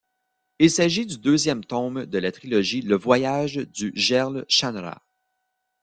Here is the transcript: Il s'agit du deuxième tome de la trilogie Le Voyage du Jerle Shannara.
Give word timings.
Il 0.57 0.71
s'agit 0.71 1.05
du 1.05 1.19
deuxième 1.19 1.63
tome 1.63 2.07
de 2.07 2.17
la 2.17 2.31
trilogie 2.31 2.81
Le 2.81 2.95
Voyage 2.97 3.57
du 3.71 3.91
Jerle 3.93 4.45
Shannara. 4.47 5.03